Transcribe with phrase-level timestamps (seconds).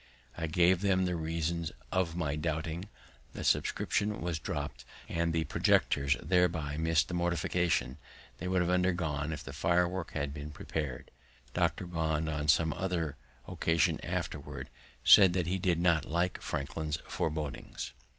[0.35, 2.85] I gave them the reasons of my doubting;
[3.33, 7.99] the subscription was dropt, and the projectors thereby missed the mortification
[8.39, 11.11] they would have undergone if the firework had been prepared.
[11.53, 11.85] Dr.
[11.85, 13.15] Bond, on some other
[13.47, 14.71] occasion afterward,
[15.03, 17.93] said that he did not like Franklin's forebodings.